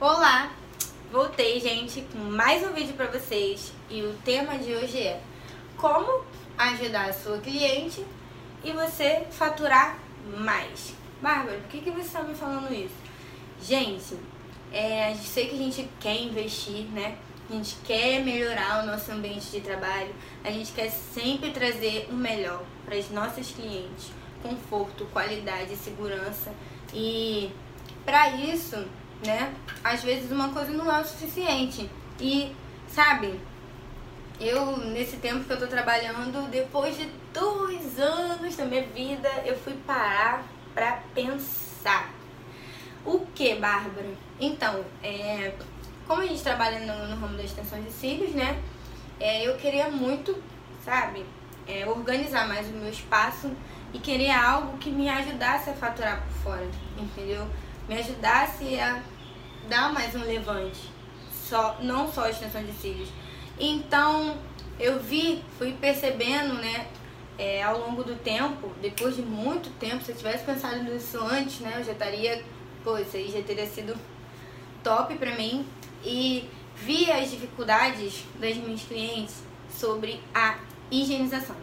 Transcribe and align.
Olá, 0.00 0.52
voltei 1.10 1.58
gente 1.58 2.02
com 2.02 2.18
mais 2.18 2.62
um 2.62 2.72
vídeo 2.72 2.94
para 2.94 3.08
vocês 3.08 3.72
e 3.90 4.00
o 4.02 4.14
tema 4.24 4.56
de 4.56 4.72
hoje 4.72 4.96
é 4.96 5.20
como 5.76 6.22
ajudar 6.56 7.08
a 7.08 7.12
sua 7.12 7.38
cliente 7.38 8.06
e 8.62 8.70
você 8.70 9.26
faturar 9.32 9.98
mais. 10.38 10.94
Bárbara, 11.20 11.58
por 11.58 11.68
que, 11.68 11.80
que 11.80 11.90
você 11.90 12.02
está 12.02 12.22
me 12.22 12.36
falando 12.36 12.72
isso? 12.72 12.94
Gente, 13.60 14.16
é, 14.72 15.16
sei 15.16 15.48
que 15.48 15.56
a 15.56 15.58
gente 15.58 15.90
quer 15.98 16.14
investir, 16.22 16.84
né? 16.92 17.18
A 17.50 17.54
gente 17.54 17.74
quer 17.84 18.22
melhorar 18.22 18.84
o 18.84 18.86
nosso 18.86 19.10
ambiente 19.10 19.50
de 19.50 19.60
trabalho, 19.62 20.14
a 20.44 20.50
gente 20.52 20.70
quer 20.70 20.90
sempre 20.90 21.50
trazer 21.50 22.06
o 22.08 22.14
melhor 22.14 22.62
para 22.84 22.94
as 22.94 23.10
nossas 23.10 23.50
clientes, 23.50 24.12
conforto, 24.44 25.06
qualidade, 25.06 25.74
segurança 25.74 26.54
e 26.94 27.50
para 28.04 28.36
isso 28.36 28.86
né? 29.24 29.54
Às 29.82 30.02
vezes 30.02 30.30
uma 30.30 30.50
coisa 30.50 30.72
não 30.72 30.90
é 30.90 31.00
o 31.00 31.04
suficiente. 31.04 31.88
E, 32.20 32.54
sabe, 32.88 33.38
eu, 34.40 34.76
nesse 34.78 35.16
tempo 35.16 35.44
que 35.44 35.52
eu 35.52 35.58
tô 35.58 35.66
trabalhando, 35.66 36.48
depois 36.50 36.96
de 36.96 37.08
dois 37.32 37.98
anos 37.98 38.56
da 38.56 38.64
minha 38.64 38.82
vida, 38.82 39.28
eu 39.44 39.56
fui 39.58 39.74
parar 39.86 40.44
pra 40.74 41.00
pensar. 41.14 42.10
O 43.04 43.20
que, 43.34 43.54
Bárbara? 43.54 44.10
Então, 44.40 44.84
é, 45.02 45.52
como 46.06 46.22
a 46.22 46.26
gente 46.26 46.42
trabalha 46.42 46.80
no, 46.80 47.08
no 47.08 47.20
ramo 47.20 47.36
da 47.36 47.42
extensão 47.42 47.80
de 47.82 47.90
cílios, 47.90 48.32
né? 48.32 48.60
É, 49.20 49.46
eu 49.46 49.56
queria 49.56 49.88
muito, 49.88 50.36
sabe, 50.84 51.24
é, 51.66 51.86
organizar 51.88 52.46
mais 52.46 52.68
o 52.68 52.72
meu 52.72 52.90
espaço 52.90 53.50
e 53.92 53.98
querer 53.98 54.30
algo 54.30 54.78
que 54.78 54.90
me 54.90 55.08
ajudasse 55.08 55.70
a 55.70 55.74
faturar 55.74 56.22
por 56.22 56.52
fora, 56.52 56.68
entendeu? 56.96 57.48
me 57.88 57.98
ajudasse 57.98 58.78
a 58.78 59.02
dar 59.68 59.92
mais 59.92 60.14
um 60.14 60.24
levante, 60.24 60.90
só, 61.30 61.76
não 61.80 62.10
só 62.10 62.24
a 62.24 62.30
extensão 62.30 62.64
de 62.64 62.72
cílios. 62.72 63.08
Então 63.60 64.36
eu 64.80 64.98
vi, 64.98 65.44
fui 65.58 65.72
percebendo, 65.72 66.54
né, 66.54 66.86
é, 67.38 67.62
ao 67.62 67.78
longo 67.78 68.02
do 68.02 68.16
tempo, 68.16 68.72
depois 68.80 69.14
de 69.14 69.22
muito 69.22 69.70
tempo, 69.78 70.04
se 70.04 70.12
eu 70.12 70.16
tivesse 70.16 70.44
pensado 70.44 70.82
nisso 70.82 71.18
antes, 71.20 71.60
né, 71.60 71.74
eu 71.76 71.84
já 71.84 71.92
estaria, 71.92 72.42
pô, 72.82 72.96
isso 72.98 73.16
aí 73.16 73.30
já 73.30 73.42
teria 73.42 73.66
sido 73.66 73.94
top 74.82 75.14
pra 75.16 75.36
mim. 75.36 75.66
E 76.04 76.48
vi 76.76 77.10
as 77.10 77.30
dificuldades 77.30 78.24
das 78.38 78.56
minhas 78.56 78.82
clientes 78.82 79.42
sobre 79.70 80.20
a 80.32 80.58
higienização. 80.90 81.56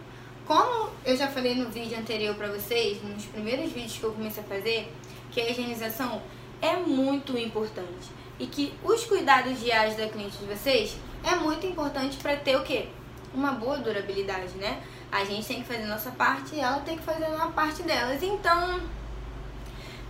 Como 0.45 0.91
eu 1.05 1.17
já 1.17 1.27
falei 1.27 1.55
no 1.55 1.69
vídeo 1.69 1.97
anterior 1.97 2.35
pra 2.35 2.47
vocês, 2.47 3.01
nos 3.01 3.25
primeiros 3.25 3.71
vídeos 3.71 3.97
que 3.97 4.03
eu 4.03 4.11
comecei 4.11 4.43
a 4.43 4.45
fazer, 4.45 4.93
que 5.31 5.41
a 5.41 5.49
higienização 5.49 6.21
é 6.61 6.75
muito 6.75 7.37
importante 7.37 8.09
e 8.39 8.45
que 8.45 8.73
os 8.83 9.05
cuidados 9.05 9.59
diários 9.59 9.95
da 9.95 10.07
cliente 10.07 10.37
de 10.37 10.45
vocês 10.45 10.97
é 11.23 11.35
muito 11.35 11.65
importante 11.65 12.17
para 12.17 12.35
ter 12.35 12.55
o 12.55 12.63
quê? 12.63 12.87
Uma 13.33 13.51
boa 13.51 13.77
durabilidade, 13.77 14.53
né? 14.57 14.81
A 15.11 15.23
gente 15.23 15.47
tem 15.47 15.61
que 15.61 15.67
fazer 15.67 15.85
nossa 15.85 16.11
parte 16.11 16.55
e 16.55 16.59
ela 16.59 16.79
tem 16.81 16.97
que 16.97 17.03
fazer 17.03 17.25
a 17.25 17.47
parte 17.47 17.83
delas. 17.83 18.21
Então, 18.21 18.81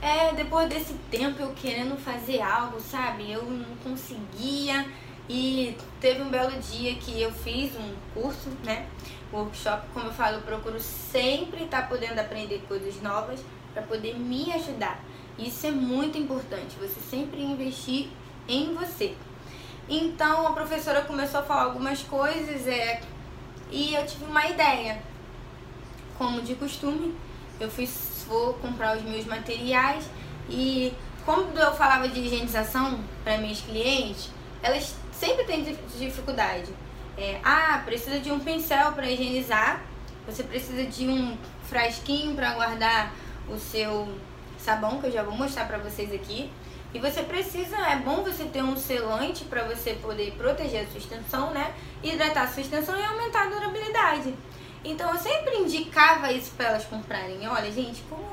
é, 0.01 0.33
depois 0.33 0.67
desse 0.69 0.93
tempo 1.09 1.41
eu 1.41 1.53
querendo 1.53 1.97
fazer 1.97 2.41
algo, 2.41 2.79
sabe? 2.79 3.31
Eu 3.31 3.43
não 3.43 3.75
conseguia 3.83 4.85
e 5.27 5.75
teve 5.99 6.21
um 6.21 6.29
belo 6.29 6.51
dia 6.59 6.95
que 6.95 7.19
eu 7.19 7.31
fiz 7.31 7.75
um 7.75 7.93
curso, 8.13 8.49
né? 8.63 8.87
Workshop, 9.33 9.87
como 9.93 10.07
eu 10.07 10.13
falo, 10.13 10.37
eu 10.37 10.41
procuro 10.41 10.79
sempre 10.79 11.63
estar 11.63 11.83
tá 11.83 11.87
podendo 11.87 12.19
aprender 12.19 12.63
coisas 12.67 13.01
novas 13.01 13.39
para 13.73 13.83
poder 13.83 14.15
me 14.17 14.51
ajudar. 14.53 15.03
Isso 15.37 15.67
é 15.67 15.71
muito 15.71 16.17
importante, 16.17 16.77
você 16.79 16.99
sempre 17.09 17.41
investir 17.41 18.09
em 18.47 18.73
você. 18.73 19.15
Então 19.87 20.47
a 20.47 20.51
professora 20.51 21.01
começou 21.01 21.41
a 21.41 21.43
falar 21.43 21.63
algumas 21.63 22.01
coisas 22.01 22.65
é, 22.67 23.01
e 23.69 23.93
eu 23.93 24.05
tive 24.05 24.25
uma 24.25 24.47
ideia. 24.47 25.01
Como 26.17 26.41
de 26.41 26.55
costume, 26.55 27.13
eu 27.59 27.69
fui 27.69 27.87
vou 28.27 28.53
comprar 28.55 28.97
os 28.97 29.03
meus 29.03 29.25
materiais 29.25 30.09
e 30.49 30.93
quando 31.23 31.57
eu 31.57 31.73
falava 31.73 32.07
de 32.07 32.19
higienização 32.19 32.99
para 33.23 33.37
minhas 33.37 33.61
clientes, 33.61 34.29
elas 34.61 34.95
sempre 35.11 35.43
têm 35.45 35.77
dificuldade. 35.97 36.71
É, 37.17 37.39
ah, 37.43 37.81
precisa 37.85 38.19
de 38.19 38.31
um 38.31 38.39
pincel 38.39 38.91
para 38.91 39.09
higienizar, 39.09 39.83
você 40.25 40.43
precisa 40.43 40.83
de 40.83 41.07
um 41.07 41.37
frasquinho 41.63 42.35
para 42.35 42.53
guardar 42.53 43.13
o 43.47 43.57
seu 43.57 44.07
sabão, 44.57 44.99
que 44.99 45.07
eu 45.07 45.11
já 45.11 45.23
vou 45.23 45.35
mostrar 45.35 45.65
pra 45.65 45.77
vocês 45.77 46.13
aqui. 46.13 46.51
E 46.93 46.99
você 46.99 47.23
precisa, 47.23 47.75
é 47.75 47.97
bom 47.97 48.23
você 48.23 48.45
ter 48.45 48.63
um 48.63 48.77
selante 48.77 49.43
para 49.43 49.63
você 49.63 49.93
poder 49.95 50.31
proteger 50.37 50.85
a 50.85 50.87
sua 50.87 50.97
extensão, 50.97 51.51
né? 51.51 51.73
Hidratar 52.01 52.43
a 52.43 52.47
sua 52.47 52.61
extensão 52.61 52.97
e 52.97 53.03
aumentar 53.03 53.43
a 53.43 53.49
durabilidade. 53.49 54.33
Então 54.83 55.11
eu 55.11 55.19
sempre 55.19 55.57
indicava 55.57 56.31
isso 56.31 56.51
para 56.51 56.67
elas 56.67 56.85
comprarem. 56.85 57.45
Olha, 57.49 57.71
gente, 57.71 58.01
como 58.09 58.25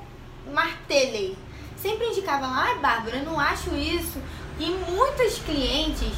martelei. 0.53 1.37
Sempre 1.77 2.07
indicava 2.07 2.47
lá, 2.47 2.67
ai 2.67 2.79
Bárbara, 2.79 3.17
eu 3.17 3.25
não 3.25 3.41
acho 3.41 3.75
isso. 3.75 4.23
E 4.61 4.67
muitas 4.67 5.39
clientes 5.39 6.13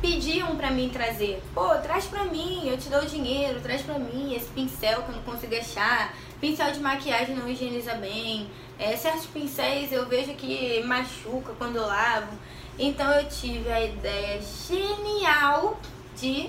pediam 0.00 0.54
para 0.56 0.70
mim 0.70 0.90
trazer. 0.90 1.42
Pô, 1.52 1.74
traz 1.78 2.04
pra 2.04 2.24
mim, 2.24 2.68
eu 2.68 2.78
te 2.78 2.88
dou 2.88 3.02
o 3.02 3.06
dinheiro, 3.06 3.60
traz 3.60 3.82
pra 3.82 3.98
mim 3.98 4.34
esse 4.34 4.48
pincel 4.50 5.02
que 5.02 5.10
eu 5.10 5.16
não 5.16 5.22
consigo 5.22 5.56
achar. 5.56 6.14
Pincel 6.40 6.72
de 6.72 6.80
maquiagem 6.80 7.34
não 7.34 7.48
higieniza 7.48 7.94
bem. 7.94 8.48
É, 8.80 8.96
certos 8.96 9.26
pincéis 9.26 9.92
eu 9.92 10.08
vejo 10.08 10.32
que 10.32 10.82
machuca 10.84 11.52
quando 11.58 11.76
eu 11.76 11.86
lavo. 11.86 12.32
Então 12.78 13.12
eu 13.12 13.28
tive 13.28 13.70
a 13.70 13.84
ideia 13.84 14.40
genial 14.40 15.78
de 16.16 16.48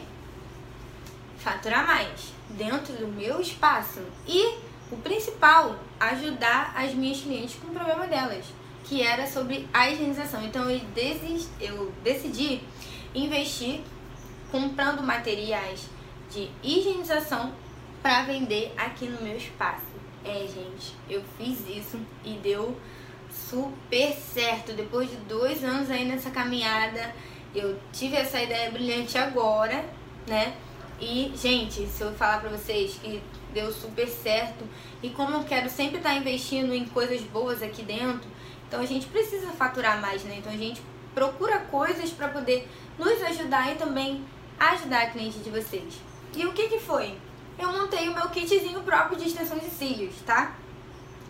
faturar 1.38 1.86
mais 1.86 2.32
dentro 2.52 2.94
do 2.94 3.08
meu 3.10 3.42
espaço. 3.42 4.00
E 4.26 4.56
o 4.90 4.96
principal, 4.96 5.78
ajudar 6.00 6.74
as 6.74 6.94
minhas 6.94 7.20
clientes 7.20 7.56
com 7.56 7.68
o 7.68 7.74
problema 7.74 8.08
delas, 8.08 8.46
que 8.86 9.02
era 9.02 9.28
sobre 9.28 9.68
a 9.74 9.90
higienização. 9.90 10.42
Então 10.46 10.70
eu, 10.70 10.80
desis, 10.96 11.50
eu 11.60 11.92
decidi 12.02 12.62
investir 13.14 13.82
comprando 14.50 15.04
materiais 15.04 15.82
de 16.32 16.50
higienização 16.64 17.52
para 18.02 18.24
vender 18.24 18.74
aqui 18.78 19.06
no 19.06 19.22
meu 19.22 19.36
espaço. 19.36 19.91
É, 20.24 20.40
gente, 20.48 20.96
eu 21.10 21.24
fiz 21.38 21.60
isso 21.68 22.00
e 22.24 22.34
deu 22.44 22.78
super 23.32 24.14
certo. 24.14 24.74
Depois 24.74 25.10
de 25.10 25.18
dois 25.18 25.64
anos 25.64 25.90
aí 25.90 26.06
nessa 26.06 26.30
caminhada, 26.30 27.14
eu 27.56 27.78
tive 27.92 28.16
essa 28.16 28.42
ideia 28.42 28.72
brilhante 28.72 29.18
agora, 29.18 29.84
né? 30.28 30.56
E, 31.00 31.34
gente, 31.36 31.88
se 31.88 32.04
eu 32.04 32.14
falar 32.14 32.40
pra 32.40 32.50
vocês 32.50 33.00
que 33.02 33.22
deu 33.54 33.72
super 33.72 34.08
certo 34.08 34.64
e 35.02 35.10
como 35.10 35.38
eu 35.38 35.44
quero 35.44 35.70
sempre 35.70 35.98
estar 35.98 36.16
investindo 36.16 36.74
em 36.74 36.86
coisas 36.86 37.22
boas 37.22 37.64
aqui 37.64 37.82
dentro, 37.82 38.30
então 38.68 38.80
a 38.80 38.86
gente 38.86 39.08
precisa 39.08 39.48
faturar 39.52 40.00
mais, 40.00 40.24
né? 40.24 40.36
Então 40.38 40.54
a 40.54 40.58
gente 40.58 40.82
procura 41.16 41.60
coisas 41.60 42.12
para 42.12 42.30
poder 42.30 42.68
nos 42.98 43.22
ajudar 43.24 43.72
e 43.74 43.76
também 43.76 44.24
ajudar 44.60 45.02
a 45.02 45.10
cliente 45.10 45.40
de 45.40 45.50
vocês. 45.50 45.96
E 46.36 46.46
o 46.46 46.54
que 46.54 46.68
que 46.70 46.80
foi? 46.80 47.18
Eu 47.62 47.72
montei 47.72 48.10
o 48.10 48.16
meu 48.16 48.28
kitzinho 48.30 48.82
próprio 48.82 49.20
de 49.20 49.28
extensão 49.28 49.60
de 49.60 49.70
cílios, 49.70 50.16
tá? 50.26 50.56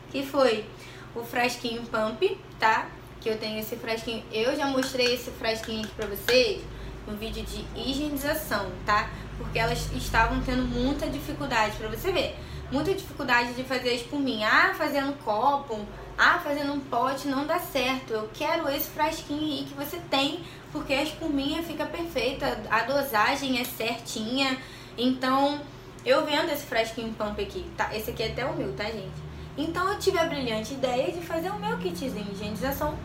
Que 0.09 0.25
foi 0.25 0.65
o 1.13 1.23
frasquinho 1.23 1.81
Pump, 1.83 2.39
tá? 2.57 2.87
Que 3.19 3.27
eu 3.27 3.37
tenho 3.37 3.59
esse 3.59 3.75
frasquinho. 3.75 4.23
Eu 4.31 4.55
já 4.55 4.65
mostrei 4.67 5.13
esse 5.13 5.29
frasquinho 5.31 5.83
aqui 5.83 5.91
pra 5.93 6.07
vocês 6.07 6.63
no 7.05 7.17
vídeo 7.17 7.43
de 7.43 7.65
higienização, 7.75 8.71
tá? 8.85 9.09
Porque 9.37 9.59
elas 9.59 9.91
estavam 9.91 10.41
tendo 10.41 10.63
muita 10.63 11.05
dificuldade, 11.09 11.75
pra 11.75 11.89
você 11.89 12.13
ver. 12.13 12.39
Muita 12.71 12.93
dificuldade 12.93 13.53
de 13.53 13.65
fazer 13.65 13.89
a 13.89 13.93
espuminha. 13.93 14.47
Ah, 14.47 14.73
fazendo 14.73 15.13
copo, 15.25 15.85
ah, 16.17 16.39
fazendo 16.39 16.71
um 16.71 16.79
pote 16.79 17.27
não 17.27 17.45
dá 17.45 17.59
certo. 17.59 18.13
Eu 18.13 18.29
quero 18.33 18.69
esse 18.69 18.89
frasquinho 18.89 19.41
aí 19.41 19.65
que 19.65 19.73
você 19.73 19.99
tem, 20.09 20.45
porque 20.71 20.93
a 20.93 21.03
espuminha 21.03 21.61
fica 21.61 21.85
perfeita, 21.85 22.61
a 22.69 22.83
dosagem 22.83 23.59
é 23.59 23.65
certinha. 23.65 24.57
Então, 24.97 25.59
eu 26.05 26.25
vendo 26.25 26.51
esse 26.51 26.65
frasquinho 26.65 27.13
pump 27.13 27.41
aqui, 27.41 27.65
tá? 27.77 27.95
Esse 27.95 28.11
aqui 28.11 28.23
é 28.23 28.27
até 28.27 28.45
o 28.45 28.55
meu, 28.55 28.73
tá, 28.73 28.85
gente? 28.85 29.31
Então, 29.57 29.87
eu 29.91 29.99
tive 29.99 30.17
a 30.17 30.25
brilhante 30.25 30.73
ideia 30.73 31.11
de 31.11 31.21
fazer 31.21 31.49
o 31.49 31.59
meu 31.59 31.77
kitzinho 31.77 32.23
de 32.23 32.31
higienização, 32.31 32.97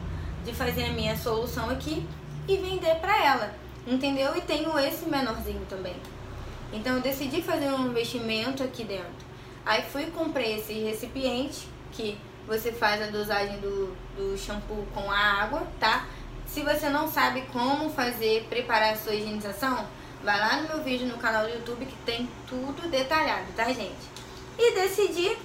de 0.44 0.54
fazer 0.54 0.84
a 0.84 0.93
minha 0.93 1.16
solução 1.16 1.69
aqui 1.69 2.06
e 2.48 2.56
vender 2.56 2.94
pra 2.96 3.25
ela, 3.25 3.54
entendeu? 3.87 4.37
E 4.37 4.40
tenho 4.40 4.78
esse 4.78 5.06
menorzinho 5.06 5.66
também. 5.69 5.96
Então, 6.72 6.96
eu 6.96 7.02
decidi 7.02 7.43
fazer 7.43 7.69
um 7.69 7.88
investimento 7.88 8.62
aqui 8.62 8.84
dentro. 8.84 9.26
Aí, 9.64 9.82
fui 9.82 10.04
e 10.04 10.10
comprei 10.10 10.56
esse 10.56 10.72
recipiente 10.72 11.69
que 11.92 12.16
você 12.46 12.72
faz 12.72 13.02
a 13.02 13.06
dosagem 13.06 13.58
do, 13.58 13.94
do 14.16 14.38
shampoo 14.38 14.87
com 14.94 15.10
a 15.10 15.19
água, 15.19 15.66
tá? 15.81 16.06
Se 16.46 16.62
você 16.62 16.88
não 16.88 17.08
sabe 17.08 17.42
como 17.52 17.90
fazer, 17.90 18.46
preparar 18.49 18.92
a 18.92 18.96
sua 18.96 19.14
higienização, 19.14 19.84
vai 20.22 20.38
lá 20.38 20.62
no 20.62 20.68
meu 20.68 20.84
vídeo 20.84 21.06
no 21.06 21.18
canal 21.18 21.44
do 21.44 21.50
YouTube 21.50 21.86
que 21.86 21.96
tem 22.04 22.28
tudo 22.48 22.88
detalhado, 22.90 23.46
tá, 23.54 23.64
gente? 23.64 24.16
E 24.58 24.74
decidi 24.74 25.36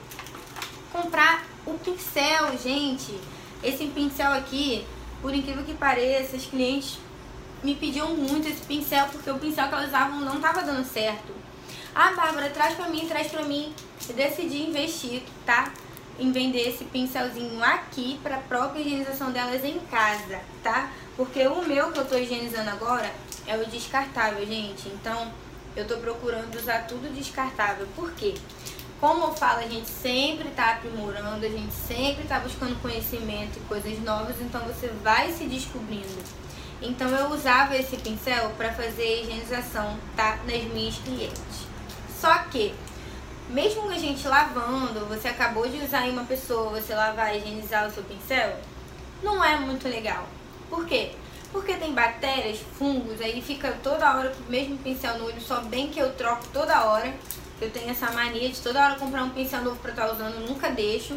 comprar 0.91 1.43
o 1.65 1.73
pincel, 1.77 2.57
gente. 2.57 3.19
Esse 3.63 3.87
pincel 3.87 4.31
aqui 4.33 4.85
por 5.21 5.33
incrível 5.33 5.63
que 5.63 5.75
pareça, 5.75 6.35
os 6.35 6.45
clientes 6.45 6.97
me 7.63 7.75
pediam 7.75 8.15
muito 8.15 8.47
esse 8.47 8.63
pincel 8.63 9.05
porque 9.11 9.29
o 9.29 9.37
pincel 9.37 9.67
que 9.67 9.73
elas 9.73 9.87
usavam 9.89 10.19
não 10.21 10.37
estava 10.37 10.63
dando 10.63 10.83
certo. 10.83 11.31
Ah, 11.93 12.13
Bárbara, 12.13 12.49
traz 12.49 12.73
pra 12.75 12.87
mim, 12.87 13.05
traz 13.07 13.27
pra 13.27 13.43
mim. 13.43 13.73
Eu 14.09 14.15
decidi 14.15 14.63
investir, 14.63 15.21
tá? 15.45 15.71
Em 16.17 16.31
vender 16.31 16.69
esse 16.69 16.85
pincelzinho 16.85 17.63
aqui 17.63 18.19
pra 18.23 18.37
própria 18.37 18.81
higienização 18.81 19.31
delas 19.31 19.63
em 19.63 19.79
casa, 19.79 20.39
tá? 20.63 20.89
Porque 21.21 21.45
o 21.45 21.61
meu 21.61 21.91
que 21.91 21.99
eu 21.99 22.05
tô 22.05 22.17
higienizando 22.17 22.71
agora 22.71 23.13
é 23.45 23.55
o 23.55 23.63
descartável, 23.67 24.43
gente. 24.43 24.89
Então, 24.89 25.31
eu 25.75 25.87
tô 25.87 25.97
procurando 25.97 26.55
usar 26.55 26.87
tudo 26.87 27.13
descartável. 27.13 27.85
Por 27.95 28.11
quê? 28.13 28.33
Como 28.99 29.25
eu 29.25 29.33
falo, 29.35 29.59
a 29.59 29.67
gente 29.67 29.87
sempre 29.87 30.49
tá 30.49 30.71
aprimorando, 30.71 31.45
a 31.45 31.49
gente 31.49 31.71
sempre 31.75 32.23
tá 32.23 32.39
buscando 32.39 32.81
conhecimento 32.81 33.59
e 33.59 33.59
coisas 33.67 33.99
novas, 33.99 34.41
então 34.41 34.61
você 34.61 34.87
vai 35.03 35.31
se 35.31 35.43
descobrindo. 35.45 36.23
Então 36.81 37.07
eu 37.09 37.27
usava 37.27 37.77
esse 37.77 37.97
pincel 37.97 38.49
para 38.57 38.73
fazer 38.73 39.03
a 39.03 39.21
higienização, 39.21 39.99
tá? 40.15 40.39
Nas 40.47 40.63
minhas 40.73 40.95
clientes. 40.95 41.67
Só 42.19 42.35
que, 42.45 42.73
mesmo 43.47 43.87
a 43.91 43.97
gente 43.99 44.27
lavando, 44.27 45.05
você 45.05 45.27
acabou 45.27 45.69
de 45.69 45.85
usar 45.85 46.07
em 46.07 46.13
uma 46.13 46.23
pessoa, 46.23 46.81
você 46.81 46.95
lavar 46.95 47.35
e 47.35 47.37
higienizar 47.37 47.87
o 47.87 47.91
seu 47.91 48.03
pincel, 48.05 48.57
não 49.21 49.45
é 49.45 49.55
muito 49.57 49.87
legal. 49.87 50.27
Por 50.71 50.85
quê? 50.85 51.11
Porque 51.51 51.73
tem 51.73 51.93
bactérias, 51.93 52.59
fungos, 52.79 53.19
aí 53.19 53.41
fica 53.41 53.77
toda 53.83 54.15
hora 54.15 54.29
com 54.29 54.43
o 54.43 54.49
mesmo 54.49 54.77
pincel 54.77 55.17
no 55.19 55.25
olho, 55.25 55.41
só 55.41 55.59
bem 55.59 55.89
que 55.89 55.99
eu 55.99 56.13
troco 56.13 56.47
toda 56.53 56.85
hora. 56.85 57.13
Eu 57.59 57.69
tenho 57.69 57.91
essa 57.91 58.09
mania 58.11 58.49
de 58.49 58.59
toda 58.61 58.83
hora 58.83 58.95
comprar 58.95 59.23
um 59.23 59.31
pincel 59.31 59.61
novo 59.61 59.75
pra 59.79 59.91
estar 59.91 60.07
tá 60.07 60.13
usando, 60.13 60.47
nunca 60.47 60.69
deixo. 60.69 61.13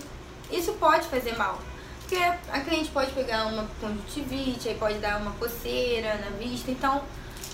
Isso 0.50 0.72
pode 0.72 1.06
fazer 1.06 1.36
mal. 1.38 1.60
Porque 2.00 2.16
a 2.16 2.60
cliente 2.60 2.90
pode 2.90 3.12
pegar 3.12 3.46
uma 3.46 3.64
conjuntivite, 3.80 4.68
aí 4.68 4.74
pode 4.74 4.98
dar 4.98 5.18
uma 5.18 5.30
coceira 5.32 6.16
na 6.16 6.36
vista, 6.36 6.70
então 6.72 7.02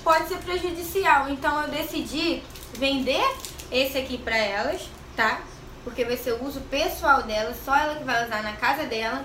pode 0.02 0.26
ser 0.26 0.38
prejudicial. 0.38 1.29
Então 1.29 1.62
eu 1.62 1.69
decidi 1.69 2.43
vender 2.73 3.23
esse 3.70 3.99
aqui 3.99 4.17
pra 4.17 4.38
elas, 4.38 4.88
tá? 5.14 5.43
Porque 5.85 6.02
vai 6.02 6.17
ser 6.17 6.32
o 6.32 6.44
uso 6.44 6.61
pessoal 6.62 7.23
dela, 7.25 7.55
só 7.62 7.76
ela 7.76 7.97
que 7.97 8.05
vai 8.05 8.25
usar 8.25 8.43
na 8.43 8.55
casa 8.55 8.87
dela. 8.87 9.23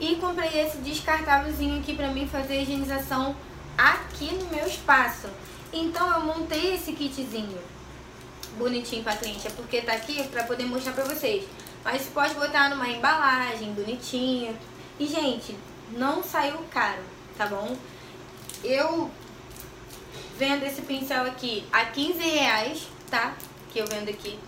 E 0.00 0.16
comprei 0.16 0.60
esse 0.60 0.78
descartávelzinho 0.78 1.80
aqui 1.80 1.94
pra 1.94 2.08
mim 2.08 2.26
fazer 2.28 2.54
a 2.54 2.62
higienização 2.62 3.34
aqui 3.76 4.32
no 4.34 4.46
meu 4.46 4.66
espaço. 4.66 5.28
Então 5.72 6.10
eu 6.12 6.20
montei 6.20 6.74
esse 6.74 6.92
kitzinho 6.92 7.58
bonitinho 8.56 9.02
pra 9.02 9.16
cliente, 9.16 9.46
é 9.46 9.50
porque 9.50 9.82
tá 9.82 9.92
aqui 9.92 10.26
pra 10.28 10.44
poder 10.44 10.64
mostrar 10.64 10.92
pra 10.92 11.04
vocês. 11.04 11.44
Mas 11.84 12.02
você 12.02 12.10
pode 12.10 12.34
botar 12.34 12.70
numa 12.70 12.88
embalagem 12.88 13.72
bonitinha. 13.72 14.54
E, 14.98 15.06
gente, 15.06 15.56
não 15.92 16.22
saiu 16.22 16.58
caro, 16.70 17.02
tá 17.36 17.46
bom? 17.46 17.76
Eu 18.64 19.10
vendo 20.36 20.64
esse 20.64 20.82
pincel 20.82 21.24
aqui 21.24 21.64
a 21.72 21.84
15 21.86 22.18
reais, 22.18 22.88
tá? 23.10 23.34
Que 23.72 23.78
eu 23.78 23.86
vendo 23.86 24.08
aqui. 24.08 24.38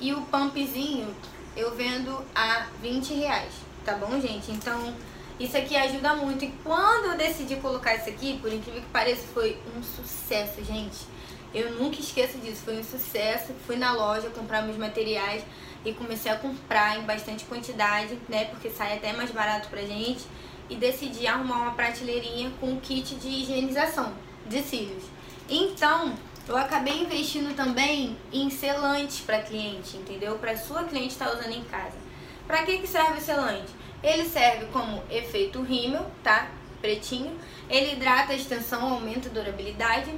E 0.00 0.12
o 0.12 0.22
pumpzinho 0.22 1.14
eu 1.54 1.74
vendo 1.74 2.24
a 2.34 2.66
20 2.80 3.14
reais, 3.14 3.52
tá 3.84 3.94
bom, 3.94 4.20
gente? 4.20 4.50
Então, 4.50 4.94
isso 5.38 5.56
aqui 5.56 5.76
ajuda 5.76 6.14
muito. 6.14 6.44
E 6.44 6.52
quando 6.62 7.06
eu 7.06 7.16
decidi 7.16 7.56
colocar 7.56 7.94
isso 7.94 8.08
aqui, 8.08 8.38
por 8.38 8.52
incrível 8.52 8.80
que 8.80 8.88
pareça, 8.88 9.26
foi 9.34 9.58
um 9.76 9.82
sucesso, 9.82 10.64
gente. 10.64 11.06
Eu 11.54 11.72
nunca 11.72 12.00
esqueço 12.00 12.38
disso, 12.38 12.62
foi 12.64 12.78
um 12.78 12.84
sucesso. 12.84 13.52
Fui 13.66 13.76
na 13.76 13.92
loja 13.92 14.30
comprar 14.30 14.62
meus 14.62 14.76
materiais 14.76 15.44
e 15.84 15.92
comecei 15.92 16.30
a 16.30 16.36
comprar 16.36 16.98
em 16.98 17.02
bastante 17.02 17.44
quantidade, 17.44 18.18
né? 18.28 18.46
Porque 18.46 18.70
sai 18.70 18.96
até 18.96 19.12
mais 19.12 19.30
barato 19.30 19.68
pra 19.68 19.82
gente. 19.82 20.24
E 20.70 20.76
decidi 20.76 21.26
arrumar 21.26 21.56
uma 21.56 21.72
prateleirinha 21.72 22.50
com 22.60 22.80
kit 22.80 23.14
de 23.16 23.28
higienização 23.28 24.12
de 24.46 24.62
cílios. 24.62 25.04
Então, 25.48 26.14
eu 26.48 26.56
acabei 26.56 27.02
investindo 27.02 27.54
também 27.54 28.16
em 28.32 28.48
selantes 28.48 29.20
para 29.20 29.42
cliente, 29.42 29.96
entendeu? 29.96 30.38
Para 30.38 30.56
sua 30.56 30.84
cliente 30.84 31.08
estar 31.08 31.26
tá 31.26 31.34
usando 31.34 31.52
em 31.52 31.64
casa. 31.64 32.01
Para 32.46 32.62
que, 32.64 32.78
que 32.78 32.86
serve 32.86 33.18
o 33.18 33.20
selante? 33.20 33.72
Ele 34.02 34.24
serve 34.24 34.66
como 34.66 35.02
efeito 35.10 35.62
rímel, 35.62 36.04
tá? 36.22 36.50
Pretinho. 36.80 37.38
Ele 37.68 37.92
hidrata 37.92 38.32
a 38.32 38.36
extensão, 38.36 38.94
aumenta 38.94 39.28
a 39.28 39.32
durabilidade, 39.32 40.12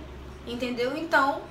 entendeu? 0.46 0.96
Então, 0.96 1.42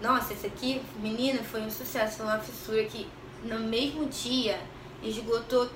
nossa, 0.00 0.32
esse 0.32 0.46
aqui, 0.46 0.82
menina, 1.00 1.42
foi 1.42 1.62
um 1.62 1.70
sucesso, 1.70 2.18
foi 2.18 2.26
uma 2.26 2.38
fissura 2.38 2.84
que 2.84 3.08
no 3.42 3.58
mesmo 3.60 4.06
dia 4.06 4.60
esgotou 5.02 5.68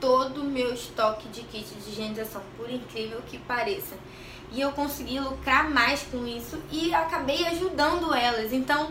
todo 0.00 0.42
o 0.42 0.44
meu 0.44 0.72
estoque 0.72 1.28
de 1.28 1.42
kit 1.42 1.74
de 1.74 1.90
higienização, 1.90 2.42
por 2.56 2.70
incrível 2.70 3.20
que 3.26 3.38
pareça 3.38 3.96
e 4.52 4.60
eu 4.60 4.72
consegui 4.72 5.20
lucrar 5.20 5.70
mais 5.70 6.02
com 6.02 6.26
isso 6.26 6.58
e 6.70 6.92
acabei 6.94 7.46
ajudando 7.46 8.14
elas. 8.14 8.52
Então, 8.52 8.90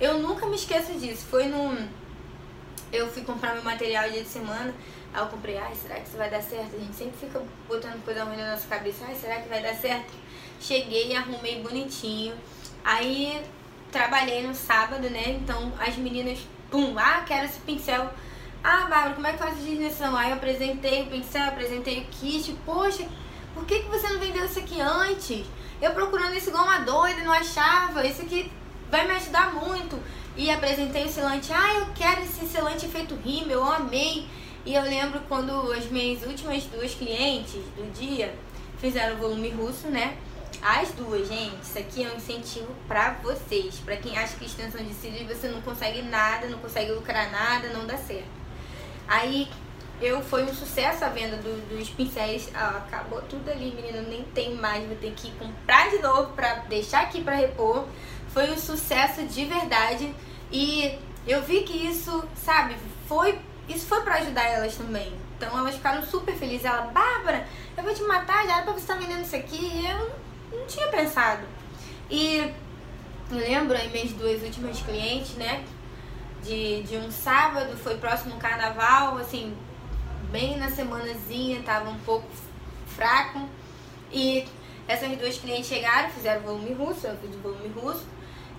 eu 0.00 0.18
nunca 0.18 0.46
me 0.46 0.56
esqueço 0.56 0.92
disso. 0.94 1.24
Foi 1.30 1.46
num. 1.46 1.88
Eu 2.96 3.10
fui 3.10 3.22
comprar 3.22 3.52
meu 3.52 3.62
material 3.62 4.08
dia 4.08 4.22
de 4.22 4.28
semana, 4.28 4.74
aí 5.12 5.20
eu 5.20 5.26
comprei, 5.26 5.58
ai, 5.58 5.74
será 5.74 5.96
que 5.96 6.08
isso 6.08 6.16
vai 6.16 6.30
dar 6.30 6.42
certo? 6.42 6.74
A 6.74 6.78
gente 6.78 6.96
sempre 6.96 7.18
fica 7.18 7.42
botando 7.68 8.02
coisa 8.04 8.24
ruim 8.24 8.38
na 8.38 8.52
nossa 8.52 8.66
cabeça, 8.66 9.04
ai, 9.06 9.14
será 9.14 9.40
que 9.40 9.48
vai 9.50 9.62
dar 9.62 9.74
certo? 9.74 10.12
Cheguei 10.58 11.14
arrumei 11.14 11.62
bonitinho. 11.62 12.34
Aí 12.82 13.44
trabalhei 13.92 14.46
no 14.46 14.54
sábado, 14.54 15.10
né? 15.10 15.38
Então 15.42 15.72
as 15.78 15.96
meninas, 15.96 16.38
pum, 16.70 16.98
ah, 16.98 17.22
quero 17.26 17.44
esse 17.44 17.60
pincel. 17.60 18.10
Ah, 18.64 18.86
Bárbara, 18.88 19.14
como 19.14 19.26
é 19.26 19.32
que 19.32 19.38
faz 19.38 19.54
a 19.54 19.60
higienização? 19.60 20.16
Aí 20.16 20.30
eu 20.30 20.36
apresentei 20.36 21.02
o 21.02 21.06
pincel, 21.06 21.48
apresentei 21.48 22.00
o 22.00 22.06
kit, 22.06 22.56
poxa, 22.64 23.06
por 23.54 23.66
que, 23.66 23.80
que 23.80 23.88
você 23.88 24.08
não 24.08 24.18
vendeu 24.18 24.44
isso 24.46 24.58
aqui 24.58 24.80
antes? 24.80 25.46
Eu 25.82 25.92
procurando 25.92 26.34
isso 26.34 26.48
igual 26.48 26.64
uma 26.64 26.78
doida, 26.78 27.22
não 27.22 27.32
achava. 27.32 28.06
Isso 28.06 28.22
aqui 28.22 28.50
vai 28.90 29.06
me 29.06 29.14
ajudar 29.14 29.52
muito. 29.54 29.98
E 30.36 30.50
apresentei 30.50 31.04
o 31.04 31.08
selante. 31.08 31.52
Ah, 31.52 31.74
eu 31.80 31.86
quero 31.94 32.22
esse 32.22 32.46
selante 32.46 32.84
efeito 32.84 33.14
rímel, 33.14 33.60
eu 33.60 33.64
amei. 33.64 34.26
E 34.64 34.74
eu 34.74 34.82
lembro 34.82 35.20
quando 35.28 35.72
as 35.72 35.86
minhas 35.86 36.22
últimas 36.24 36.64
duas 36.64 36.94
clientes 36.94 37.62
do 37.76 37.90
dia 37.92 38.34
fizeram 38.78 39.14
o 39.14 39.18
volume 39.18 39.48
russo, 39.50 39.88
né? 39.88 40.16
As 40.60 40.90
duas, 40.90 41.28
gente, 41.28 41.62
isso 41.62 41.78
aqui 41.78 42.04
é 42.04 42.12
um 42.12 42.16
incentivo 42.16 42.74
pra 42.88 43.12
vocês. 43.22 43.76
Pra 43.84 43.96
quem 43.96 44.18
acha 44.18 44.36
que 44.36 44.44
extensão 44.44 44.82
de 44.82 44.92
cílios 44.94 45.26
você 45.26 45.48
não 45.48 45.62
consegue 45.62 46.02
nada, 46.02 46.48
não 46.48 46.58
consegue 46.58 46.90
lucrar 46.92 47.30
nada, 47.30 47.68
não 47.68 47.86
dá 47.86 47.96
certo. 47.96 48.28
Aí 49.06 49.48
eu 50.00 50.22
foi 50.22 50.44
um 50.44 50.54
sucesso 50.54 51.04
a 51.04 51.08
venda 51.08 51.36
do, 51.36 51.68
dos 51.68 51.88
pincéis. 51.88 52.50
Ah, 52.54 52.82
acabou 52.86 53.22
tudo 53.22 53.50
ali, 53.50 53.72
menina. 53.74 54.02
Nem 54.02 54.22
tem 54.24 54.54
mais. 54.54 54.86
Vou 54.86 54.96
ter 54.96 55.12
que 55.12 55.30
comprar 55.32 55.90
de 55.90 55.98
novo 55.98 56.32
pra 56.34 56.56
deixar 56.68 57.02
aqui 57.02 57.22
pra 57.22 57.34
repor. 57.34 57.86
Foi 58.28 58.50
um 58.50 58.58
sucesso 58.58 59.24
de 59.24 59.44
verdade. 59.46 60.14
E 60.52 60.98
eu 61.26 61.42
vi 61.42 61.62
que 61.62 61.88
isso, 61.88 62.24
sabe, 62.36 62.76
foi. 63.08 63.38
Isso 63.68 63.86
foi 63.86 64.02
pra 64.02 64.16
ajudar 64.16 64.44
elas 64.44 64.76
também. 64.76 65.12
Então 65.36 65.58
elas 65.58 65.74
ficaram 65.74 66.02
super 66.04 66.34
felizes. 66.36 66.64
Ela, 66.64 66.82
Bárbara, 66.82 67.46
eu 67.76 67.82
vou 67.82 67.92
te 67.92 68.02
matar, 68.02 68.46
já 68.46 68.56
era 68.56 68.62
pra 68.62 68.72
você 68.72 68.80
estar 68.80 68.94
tá 68.94 69.00
vendendo 69.00 69.22
isso 69.22 69.34
aqui. 69.34 69.84
Eu 69.86 69.98
não, 69.98 70.60
não 70.60 70.66
tinha 70.66 70.88
pensado. 70.88 71.42
E 72.10 72.52
eu 73.30 73.38
lembro 73.38 73.76
aí 73.76 73.90
minhas 73.90 74.12
duas 74.12 74.42
últimas 74.42 74.80
clientes, 74.80 75.34
né? 75.34 75.64
De, 76.42 76.82
de 76.84 76.96
um 76.96 77.10
sábado, 77.10 77.76
foi 77.78 77.96
próximo 77.96 78.34
ao 78.34 78.38
carnaval, 78.38 79.18
assim, 79.18 79.56
bem 80.36 80.58
na 80.58 80.70
semanazinha, 80.70 81.62
tava 81.62 81.88
um 81.88 81.98
pouco 82.00 82.28
fraco. 82.86 83.48
E 84.12 84.44
essas 84.86 85.08
duas 85.16 85.38
clientes 85.38 85.66
chegaram, 85.66 86.10
fizeram 86.10 86.42
volume 86.42 86.74
russo, 86.74 87.06
eu 87.06 87.16
fiz 87.16 87.34
o 87.34 87.38
volume 87.38 87.68
russo. 87.68 88.04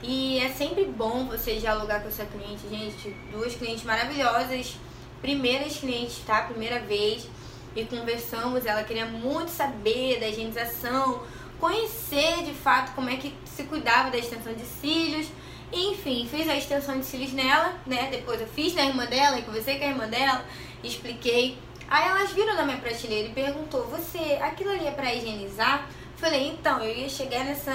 E 0.02 0.40
é 0.40 0.50
sempre 0.50 0.86
bom 0.86 1.26
você 1.26 1.58
dialogar 1.58 2.02
com 2.02 2.08
a 2.08 2.12
sua 2.12 2.26
cliente, 2.26 2.68
gente. 2.68 3.16
Duas 3.32 3.56
clientes 3.56 3.84
maravilhosas, 3.84 4.76
primeiras 5.22 5.78
clientes, 5.78 6.18
tá? 6.26 6.42
Primeira 6.42 6.80
vez. 6.80 7.28
E 7.76 7.86
conversamos, 7.86 8.66
ela 8.66 8.84
queria 8.84 9.06
muito 9.06 9.50
saber 9.50 10.20
da 10.20 10.28
higienização, 10.28 11.22
conhecer 11.60 12.44
de 12.44 12.54
fato 12.56 12.96
como 12.96 13.08
é 13.08 13.18
que 13.18 13.36
se 13.46 13.64
cuidava 13.66 14.10
da 14.10 14.18
extensão 14.18 14.52
de 14.54 14.66
cílios. 14.66 15.28
Enfim, 15.72 16.28
fiz 16.30 16.50
a 16.50 16.56
extensão 16.56 17.00
de 17.00 17.06
cílios 17.06 17.34
nela, 17.34 17.76
né? 17.86 18.08
Depois 18.10 18.42
eu 18.42 18.48
fiz 18.48 18.74
na 18.74 18.84
irmã 18.84 19.06
dela, 19.06 19.38
e 19.38 19.44
conversei 19.44 19.78
com 19.78 19.86
a 19.86 19.88
irmã 19.88 20.08
dela, 20.08 20.44
expliquei 20.84 21.58
Aí 21.90 22.08
elas 22.08 22.32
viram 22.32 22.56
na 22.56 22.66
minha 22.66 22.78
prateleira 22.78 23.30
e 23.30 23.34
perguntou, 23.34 23.88
você, 23.88 24.38
aquilo 24.42 24.72
ali 24.72 24.88
é 24.88 24.92
pra 24.92 25.14
higienizar? 25.14 25.88
Falei, 26.18 26.48
então, 26.48 26.82
eu 26.84 26.94
ia 26.94 27.08
chegar 27.08 27.46
nessa, 27.46 27.74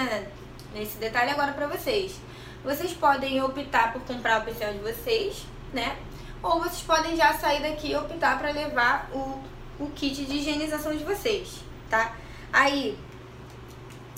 nesse 0.74 0.98
detalhe 0.98 1.30
agora 1.30 1.52
pra 1.52 1.66
vocês. 1.66 2.16
Vocês 2.62 2.92
podem 2.92 3.42
optar 3.42 3.92
por 3.92 4.02
comprar 4.02 4.40
o 4.40 4.44
pincel 4.44 4.72
de 4.74 4.80
vocês, 4.80 5.44
né? 5.72 5.96
Ou 6.42 6.60
vocês 6.60 6.82
podem 6.82 7.16
já 7.16 7.32
sair 7.34 7.62
daqui 7.62 7.92
e 7.92 7.96
optar 7.96 8.38
pra 8.38 8.50
levar 8.50 9.08
o, 9.12 9.42
o 9.78 9.90
kit 9.94 10.24
de 10.24 10.36
higienização 10.36 10.94
de 10.94 11.04
vocês, 11.04 11.60
tá? 11.88 12.14
Aí, 12.52 12.98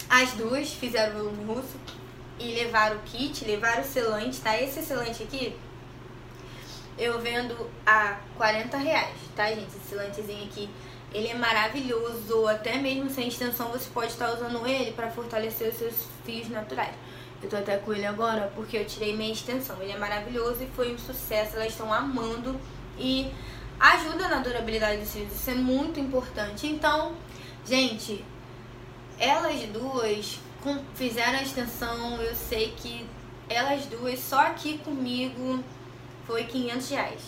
as 0.08 0.32
duas 0.32 0.72
fizeram 0.72 1.14
o 1.14 1.18
volume 1.18 1.44
russo 1.44 1.78
e 2.38 2.52
levaram 2.54 2.96
o 2.96 3.00
kit, 3.00 3.44
levaram 3.44 3.82
o 3.82 3.86
selante, 3.86 4.40
tá? 4.40 4.60
Esse 4.60 4.82
selante 4.82 5.22
aqui 5.22 5.54
eu 6.98 7.20
vendo 7.20 7.70
a 7.84 8.18
40 8.36 8.76
reais, 8.78 9.16
tá, 9.34 9.46
gente? 9.48 9.76
Esse 9.76 9.94
lantezinho 9.94 10.44
aqui 10.44 10.68
Ele 11.12 11.28
é 11.28 11.34
maravilhoso, 11.34 12.46
até 12.48 12.76
mesmo 12.76 13.08
sem 13.08 13.28
extensão 13.28 13.68
você 13.68 13.88
pode 13.90 14.12
estar 14.12 14.32
usando 14.32 14.66
ele 14.66 14.92
para 14.92 15.10
fortalecer 15.10 15.68
os 15.68 15.76
seus 15.76 15.94
fios 16.24 16.48
naturais. 16.48 16.94
Eu 17.42 17.48
tô 17.48 17.56
até 17.56 17.76
com 17.76 17.92
ele 17.92 18.06
agora 18.06 18.50
porque 18.54 18.76
eu 18.78 18.84
tirei 18.84 19.14
minha 19.14 19.32
extensão. 19.32 19.80
Ele 19.80 19.92
é 19.92 19.98
maravilhoso 19.98 20.64
e 20.64 20.66
foi 20.74 20.92
um 20.92 20.98
sucesso, 20.98 21.56
elas 21.56 21.68
estão 21.68 21.92
amando 21.92 22.58
e 22.98 23.30
ajuda 23.78 24.28
na 24.28 24.38
durabilidade 24.38 25.00
dos 25.00 25.08
cílios, 25.08 25.34
isso 25.34 25.50
é 25.50 25.54
muito 25.54 26.00
importante. 26.00 26.66
Então, 26.66 27.12
gente, 27.66 28.24
elas 29.18 29.60
duas 29.66 30.40
fizeram 30.94 31.38
a 31.38 31.42
extensão, 31.42 32.20
eu 32.22 32.34
sei 32.34 32.72
que 32.76 33.06
elas 33.48 33.84
duas, 33.86 34.18
só 34.20 34.40
aqui 34.40 34.78
comigo, 34.78 35.62
foi 36.26 36.44
500 36.44 36.90
reais 36.90 37.20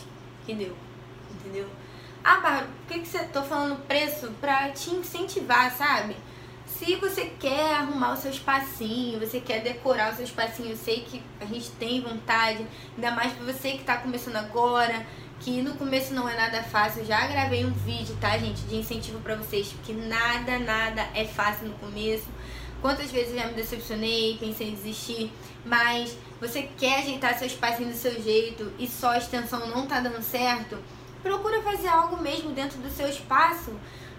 que 0.45 0.55
deu, 0.55 0.77
entendeu? 1.35 1.69
Ah, 2.23 2.41
Bárbara, 2.41 2.67
por 2.67 2.95
que, 2.95 3.01
que 3.01 3.09
você 3.09 3.25
tô 3.25 3.43
falando 3.43 3.87
preço? 3.87 4.31
Pra 4.41 4.71
te 4.71 4.91
incentivar, 4.91 5.71
sabe? 5.77 6.17
Se 6.67 6.97
você 6.97 7.33
quer 7.39 7.75
arrumar 7.75 8.13
o 8.13 8.17
seu 8.17 8.31
espacinho, 8.31 9.21
você 9.21 9.41
quer 9.41 9.63
decorar 9.63 10.13
o 10.13 10.17
seu 10.17 10.25
espacinho, 10.25 10.71
eu 10.71 10.77
sei 10.77 11.03
que 11.03 11.23
a 11.41 11.45
gente 11.45 11.71
tem 11.73 12.01
vontade, 12.01 12.67
ainda 12.97 13.13
mais 13.13 13.33
pra 13.33 13.53
você 13.53 13.73
que 13.73 13.85
tá 13.85 13.97
começando 13.97 14.37
agora, 14.37 15.07
que 15.41 15.63
no 15.63 15.75
começo 15.75 16.13
não 16.13 16.29
é 16.29 16.37
nada 16.37 16.63
fácil. 16.63 17.03
Eu 17.03 17.07
já 17.07 17.27
gravei 17.27 17.65
um 17.65 17.73
vídeo, 17.73 18.17
tá, 18.21 18.37
gente, 18.37 18.61
de 18.63 18.77
incentivo 18.77 19.21
pra 19.21 19.37
vocês, 19.37 19.75
que 19.85 19.93
nada, 19.93 20.59
nada 20.59 21.07
é 21.15 21.25
fácil 21.25 21.69
no 21.69 21.75
começo. 21.75 22.27
Quantas 22.81 23.11
vezes 23.11 23.33
eu 23.33 23.39
já 23.39 23.47
me 23.47 23.55
decepcionei, 23.55 24.37
pensei 24.39 24.69
em 24.69 24.75
desistir, 24.75 25.33
mas 25.65 26.17
você 26.41 26.69
quer 26.77 27.01
ajeitar 27.01 27.37
seu 27.39 27.47
espacinho 27.47 27.91
do 27.91 27.97
seu 27.97 28.21
jeito 28.23 28.73
e 28.79 28.87
só 28.87 29.11
a 29.11 29.19
extensão 29.19 29.67
não 29.69 29.87
tá 29.87 30.01
dando 30.01 30.23
certo, 30.23 30.79
procura 31.23 31.63
fazer 31.63 31.89
algo 31.89 32.23
mesmo 32.23 32.53
dentro 32.53 32.79
do 32.79 32.91
seu 32.91 33.09
espaço 33.09 33.73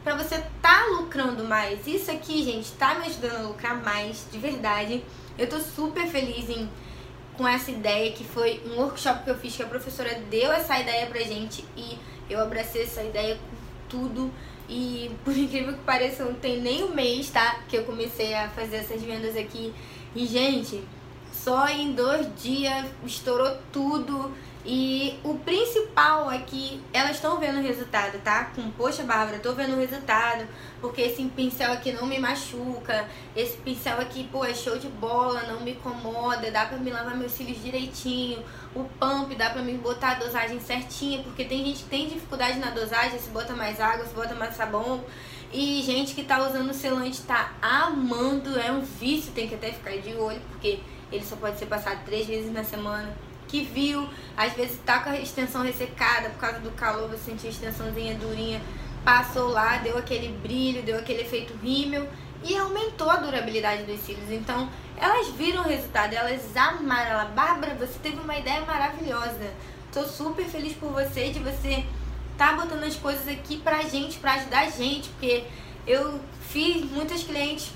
para 0.04 0.16
você 0.16 0.42
tá 0.62 0.86
lucrando 0.98 1.44
mais. 1.44 1.86
Isso 1.86 2.10
aqui, 2.10 2.44
gente, 2.44 2.72
tá 2.74 2.96
me 2.96 3.06
ajudando 3.08 3.36
a 3.36 3.48
lucrar 3.50 3.82
mais, 3.84 4.26
de 4.32 4.38
verdade. 4.38 5.04
Eu 5.38 5.48
tô 5.48 5.60
super 5.60 6.08
feliz 6.08 6.50
em 6.50 6.70
com 7.38 7.48
essa 7.48 7.70
ideia 7.70 8.12
que 8.12 8.24
foi 8.24 8.62
um 8.66 8.82
workshop 8.82 9.24
que 9.24 9.30
eu 9.30 9.38
fiz 9.38 9.56
que 9.56 9.62
a 9.62 9.68
professora 9.68 10.16
deu 10.30 10.52
essa 10.52 10.80
ideia 10.80 11.06
pra 11.06 11.20
gente 11.20 11.64
e 11.78 11.98
eu 12.28 12.42
abracei 12.42 12.82
essa 12.84 13.04
ideia 13.04 13.38
tudo 13.90 14.32
e 14.70 15.12
por 15.24 15.36
incrível 15.36 15.74
que 15.74 15.84
pareça, 15.84 16.26
não 16.26 16.34
tem 16.34 16.62
nem 16.62 16.84
um 16.84 16.94
mês, 16.94 17.30
tá? 17.30 17.60
Que 17.70 17.78
eu 17.78 17.84
comecei 17.84 18.34
a 18.34 18.50
fazer 18.50 18.78
essas 18.78 19.02
vendas 19.02 19.36
aqui. 19.38 19.74
E, 20.16 20.26
gente, 20.26 20.84
só 21.32 21.68
em 21.70 21.94
dois 21.94 22.28
dias 22.42 22.86
estourou 23.06 23.56
tudo. 23.72 24.32
E 24.70 25.18
o 25.24 25.36
principal 25.36 26.30
é 26.30 26.40
que 26.40 26.84
elas 26.92 27.16
estão 27.16 27.40
vendo 27.40 27.60
o 27.60 27.64
resultado, 27.64 28.22
tá? 28.22 28.52
Com, 28.54 28.70
poxa, 28.72 29.02
Bárbara, 29.02 29.40
tô 29.40 29.54
vendo 29.54 29.78
o 29.78 29.80
resultado, 29.80 30.46
porque 30.82 31.04
esse 31.04 31.24
pincel 31.24 31.72
aqui 31.72 31.94
não 31.94 32.06
me 32.06 32.20
machuca, 32.20 33.08
esse 33.34 33.56
pincel 33.56 33.98
aqui, 34.02 34.28
pô, 34.30 34.44
é 34.44 34.54
show 34.54 34.78
de 34.78 34.90
bola, 34.90 35.44
não 35.44 35.62
me 35.62 35.72
incomoda, 35.72 36.52
dá 36.52 36.66
pra 36.66 36.78
me 36.78 36.92
lavar 36.92 37.16
meus 37.16 37.32
cílios 37.32 37.64
direitinho, 37.64 38.44
o 38.76 38.84
pump 38.84 39.34
dá 39.36 39.52
pra 39.52 39.62
me 39.62 39.78
botar 39.78 40.12
a 40.12 40.16
dosagem 40.16 40.60
certinha, 40.60 41.24
porque 41.24 41.46
tem 41.46 41.64
gente 41.64 41.84
que 41.84 41.90
tem 41.90 42.10
dificuldade 42.10 42.60
na 42.60 42.70
dosagem, 42.72 43.18
se 43.20 43.30
bota 43.30 43.54
mais 43.54 43.80
água, 43.80 44.06
se 44.06 44.14
bota 44.14 44.36
mais 44.36 44.54
sabão, 44.54 45.02
e 45.50 45.82
gente 45.82 46.14
que 46.14 46.26
tá 46.26 46.46
usando 46.46 46.72
o 46.72 46.74
selante 46.74 47.22
tá 47.22 47.54
amando, 47.62 48.60
é 48.60 48.70
um 48.70 48.82
vício, 48.82 49.32
tem 49.32 49.48
que 49.48 49.56
até 49.56 49.72
ficar 49.72 49.96
de 49.98 50.14
olho, 50.14 50.42
porque 50.50 50.82
ele 51.10 51.24
só 51.24 51.38
pode 51.38 51.58
ser 51.58 51.68
passado 51.68 52.04
três 52.04 52.28
vezes 52.28 52.52
na 52.52 52.66
semana 52.66 53.16
que 53.48 53.64
viu, 53.64 54.08
às 54.36 54.54
vezes 54.54 54.80
tá 54.86 55.00
com 55.00 55.10
a 55.10 55.18
extensão 55.18 55.64
ressecada 55.64 56.30
por 56.30 56.40
causa 56.40 56.60
do 56.60 56.72
calor, 56.72 57.10
você 57.10 57.32
sentiu 57.32 57.48
a 57.48 57.52
extensãozinha 57.52 58.16
durinha, 58.16 58.62
passou 59.04 59.50
lá, 59.50 59.78
deu 59.78 59.98
aquele 59.98 60.30
brilho, 60.40 60.84
deu 60.84 60.98
aquele 60.98 61.22
efeito 61.22 61.54
rímel 61.64 62.08
e 62.44 62.56
aumentou 62.56 63.10
a 63.10 63.16
durabilidade 63.16 63.84
dos 63.84 64.00
cílios. 64.02 64.30
Então, 64.30 64.70
elas 64.98 65.30
viram 65.30 65.64
o 65.64 65.68
resultado, 65.68 66.14
elas 66.14 66.56
amaram. 66.56 67.12
Ela, 67.12 67.26
Bárbara, 67.26 67.74
você 67.76 67.98
teve 68.00 68.20
uma 68.20 68.38
ideia 68.38 68.62
maravilhosa. 68.62 69.52
Tô 69.92 70.04
super 70.04 70.46
feliz 70.46 70.74
por 70.74 70.92
você, 70.92 71.30
de 71.30 71.40
você 71.40 71.86
tá 72.38 72.54
botando 72.54 72.84
as 72.84 72.96
coisas 72.96 73.28
aqui 73.28 73.58
pra 73.58 73.82
gente, 73.84 74.20
pra 74.20 74.34
ajudar 74.34 74.60
a 74.60 74.70
gente, 74.70 75.10
porque 75.10 75.46
eu 75.88 76.20
fiz 76.42 76.84
muitas 76.92 77.24
clientes 77.24 77.72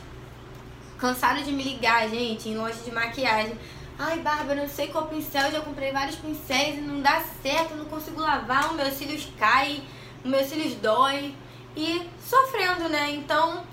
cansaram 1.02 1.42
de 1.42 1.52
me 1.52 1.64
ligar, 1.64 2.08
gente, 2.08 2.48
em 2.48 2.56
loja 2.56 2.78
de 2.86 2.92
maquiagem 2.92 3.58
Ai, 4.04 4.18
Bárbara, 4.18 4.64
não 4.64 4.68
sei 4.68 4.88
qual 4.88 5.06
pincel, 5.06 5.52
já 5.52 5.62
comprei 5.62 5.92
vários 5.92 6.16
pincéis 6.16 6.76
e 6.76 6.82
não 6.82 7.02
dá 7.02 7.24
certo, 7.44 7.76
não 7.76 7.86
consigo 7.86 8.20
lavar, 8.20 8.72
os 8.72 8.76
meus 8.76 8.96
cílios 8.96 9.28
caem, 9.38 9.84
os 10.26 10.32
meus 10.32 10.48
cílios 10.48 10.74
dói 10.74 11.36
e 11.78 12.10
sofrendo, 12.20 12.90
né? 12.90 13.12
Então 13.12 13.64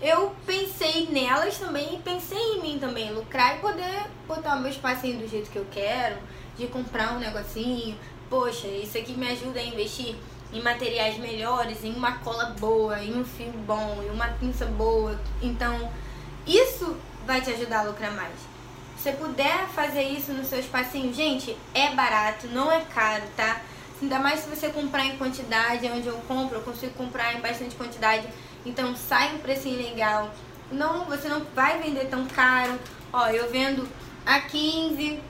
eu 0.00 0.32
pensei 0.46 1.08
nelas 1.10 1.58
também 1.58 1.96
e 1.96 1.98
pensei 1.98 2.38
em 2.38 2.62
mim 2.62 2.78
também, 2.78 3.12
lucrar 3.12 3.56
e 3.56 3.58
poder 3.58 4.06
botar 4.28 4.54
o 4.54 4.60
meu 4.60 4.70
espacinho 4.70 5.18
do 5.18 5.26
jeito 5.26 5.50
que 5.50 5.58
eu 5.58 5.66
quero, 5.72 6.18
de 6.56 6.68
comprar 6.68 7.14
um 7.14 7.18
negocinho. 7.18 7.98
Poxa, 8.30 8.68
isso 8.68 8.96
aqui 8.96 9.14
me 9.14 9.26
ajuda 9.26 9.58
a 9.58 9.64
investir 9.64 10.14
em 10.52 10.62
materiais 10.62 11.18
melhores, 11.18 11.82
em 11.82 11.92
uma 11.92 12.18
cola 12.18 12.54
boa, 12.60 13.02
em 13.02 13.18
um 13.18 13.24
fio 13.24 13.50
bom, 13.66 14.00
em 14.04 14.10
uma 14.10 14.28
pinça 14.38 14.66
boa. 14.66 15.18
Então, 15.42 15.90
isso 16.46 16.96
vai 17.26 17.40
te 17.40 17.50
ajudar 17.50 17.80
a 17.80 17.82
lucrar 17.82 18.12
mais 18.12 18.53
você 19.04 19.12
puder 19.12 19.66
fazer 19.68 20.02
isso 20.02 20.32
no 20.32 20.42
seu 20.46 20.58
espacinho, 20.58 21.12
gente, 21.12 21.54
é 21.74 21.90
barato, 21.90 22.46
não 22.46 22.72
é 22.72 22.80
caro, 22.94 23.24
tá? 23.36 23.60
Ainda 24.00 24.18
mais 24.18 24.40
se 24.40 24.48
você 24.48 24.70
comprar 24.70 25.04
em 25.04 25.18
quantidade, 25.18 25.86
onde 25.90 26.08
eu 26.08 26.16
compro, 26.26 26.56
eu 26.56 26.62
consigo 26.62 26.94
comprar 26.94 27.34
em 27.34 27.40
bastante 27.42 27.76
quantidade, 27.76 28.26
então 28.64 28.96
sai 28.96 29.34
um 29.34 29.40
precinho 29.40 29.76
legal. 29.76 30.32
Não, 30.72 31.04
você 31.04 31.28
não 31.28 31.44
vai 31.54 31.82
vender 31.82 32.06
tão 32.06 32.24
caro. 32.24 32.80
Ó, 33.12 33.28
eu 33.28 33.50
vendo 33.50 33.86
a 34.24 34.40
15, 34.40 35.20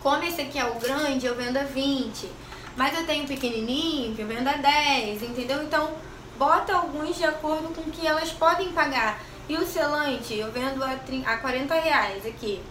como 0.00 0.22
esse 0.22 0.40
aqui 0.40 0.60
é 0.60 0.64
o 0.64 0.74
grande, 0.74 1.26
eu 1.26 1.34
vendo 1.34 1.56
a 1.56 1.64
20. 1.64 2.30
Mas 2.76 2.96
eu 2.96 3.04
tenho 3.04 3.26
pequenininho 3.26 4.14
que 4.14 4.22
eu 4.22 4.28
vendo 4.28 4.46
a 4.46 4.52
10, 4.52 5.24
entendeu? 5.24 5.60
Então, 5.64 5.92
bota 6.38 6.72
alguns 6.72 7.16
de 7.16 7.24
acordo 7.24 7.74
com 7.74 7.80
o 7.80 7.90
que 7.90 8.06
elas 8.06 8.30
podem 8.30 8.70
pagar. 8.70 9.20
E 9.48 9.56
o 9.56 9.66
selante, 9.66 10.34
eu 10.38 10.52
vendo 10.52 10.84
a, 10.84 10.92
a 11.26 11.36
40 11.38 11.74
reais 11.74 12.24
aqui 12.24 12.62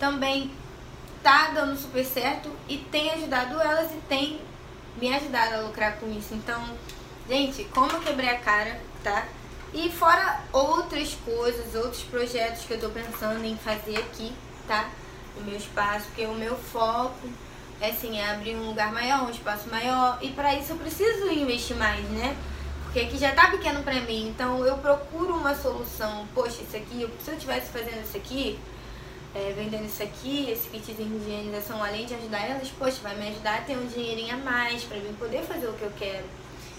também 0.00 0.50
tá 1.22 1.50
dando 1.54 1.76
super 1.76 2.04
certo 2.04 2.50
e 2.66 2.78
tem 2.78 3.10
ajudado 3.10 3.60
elas 3.60 3.92
e 3.92 4.00
tem 4.08 4.40
me 4.96 5.14
ajudado 5.14 5.54
a 5.54 5.60
lucrar 5.60 5.98
com 5.98 6.10
isso. 6.10 6.34
Então, 6.34 6.60
gente, 7.28 7.64
como 7.64 7.92
eu 7.92 8.00
quebrei 8.00 8.30
a 8.30 8.38
cara, 8.38 8.80
tá? 9.04 9.28
E 9.72 9.88
fora 9.90 10.40
outras 10.52 11.14
coisas, 11.24 11.74
outros 11.74 12.02
projetos 12.02 12.64
que 12.64 12.72
eu 12.72 12.80
tô 12.80 12.88
pensando 12.88 13.44
em 13.44 13.56
fazer 13.56 13.98
aqui, 13.98 14.32
tá? 14.66 14.88
No 15.36 15.44
meu 15.44 15.56
espaço, 15.56 16.06
porque 16.06 16.26
o 16.26 16.34
meu 16.34 16.56
foco 16.56 17.28
é 17.80 17.90
assim, 17.90 18.18
é 18.18 18.32
abrir 18.32 18.56
um 18.56 18.66
lugar 18.66 18.92
maior, 18.92 19.22
um 19.22 19.30
espaço 19.30 19.68
maior, 19.70 20.18
e 20.20 20.30
para 20.30 20.54
isso 20.54 20.72
eu 20.72 20.76
preciso 20.76 21.28
investir 21.30 21.76
mais, 21.76 22.02
né? 22.10 22.36
Porque 22.82 23.00
aqui 23.00 23.16
já 23.16 23.32
tá 23.32 23.48
pequeno 23.48 23.84
pra 23.84 23.94
mim, 24.00 24.28
então 24.28 24.64
eu 24.66 24.76
procuro 24.78 25.34
uma 25.34 25.54
solução. 25.54 26.26
Poxa, 26.34 26.62
isso 26.62 26.76
aqui, 26.76 27.08
se 27.24 27.30
eu 27.30 27.34
estivesse 27.34 27.70
fazendo 27.70 28.02
isso 28.02 28.16
aqui, 28.16 28.58
é, 29.34 29.52
vendendo 29.56 29.86
isso 29.86 30.02
aqui, 30.02 30.50
esse 30.50 30.68
kitzinho 30.68 31.20
de 31.20 31.30
higienização, 31.30 31.82
além 31.82 32.04
de 32.04 32.14
ajudar 32.14 32.40
elas, 32.40 32.68
poxa, 32.70 32.98
vai 33.02 33.16
me 33.16 33.28
ajudar 33.28 33.58
a 33.58 33.60
ter 33.62 33.76
um 33.76 33.86
dinheirinho 33.86 34.34
a 34.34 34.38
mais 34.38 34.82
para 34.82 34.98
mim 34.98 35.14
poder 35.18 35.42
fazer 35.42 35.68
o 35.68 35.72
que 35.74 35.82
eu 35.82 35.92
quero. 35.96 36.24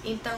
Então, 0.03 0.37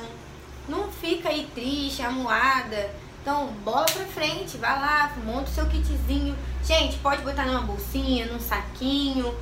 não 0.67 0.91
fica 0.91 1.29
aí 1.29 1.48
triste, 1.53 2.01
amuada. 2.01 2.91
Então, 3.22 3.48
bola 3.63 3.86
pra 3.86 4.05
frente, 4.05 4.58
vai 4.58 4.79
lá, 4.79 5.13
monta 5.24 5.50
o 5.50 5.53
seu 5.53 5.65
kitzinho. 5.65 6.36
Gente, 6.63 6.98
pode 6.98 7.22
botar 7.24 7.46
numa 7.46 7.62
bolsinha, 7.62 8.25
num 8.25 8.39
saquinho. 8.39 9.34